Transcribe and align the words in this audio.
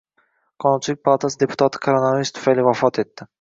Qonunchilik 0.63 1.01
palatasi 1.09 1.39
deputati 1.43 1.83
koronavirus 1.85 2.35
tufayli 2.39 2.67
vafot 2.71 3.01
etdi 3.07 3.29